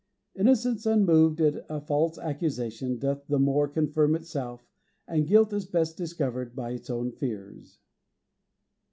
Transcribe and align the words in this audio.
"Innocence 0.33 0.87
unmoved 0.87 1.39
At 1.41 1.63
a 1.69 1.79
false 1.79 2.17
accusation 2.17 2.97
doth 2.97 3.27
the 3.27 3.37
more 3.37 3.67
Confirm 3.67 4.15
itself; 4.15 4.67
and 5.07 5.27
guilt 5.27 5.53
is 5.53 5.65
best 5.65 5.95
discover'd 5.95 6.55
By 6.55 6.71
its 6.71 6.89
own 6.89 7.11
fears." 7.11 7.77